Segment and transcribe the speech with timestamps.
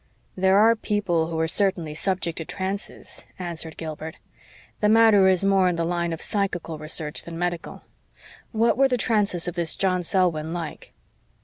[0.35, 4.15] "There are people who are certainly subject to trances," answered Gilbert.
[4.79, 7.83] "The matter is more in the line of psychical research than medical.
[8.51, 10.93] What were the trances of this John Selwyn like?"